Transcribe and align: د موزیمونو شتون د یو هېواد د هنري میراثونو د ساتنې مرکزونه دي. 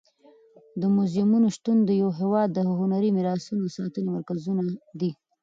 د 0.81 0.83
موزیمونو 0.95 1.47
شتون 1.55 1.77
د 1.83 1.89
یو 2.01 2.09
هېواد 2.19 2.49
د 2.53 2.59
هنري 2.79 3.09
میراثونو 3.17 3.59
د 3.63 3.67
ساتنې 3.77 4.09
مرکزونه 4.15 4.61
دي. 4.99 5.11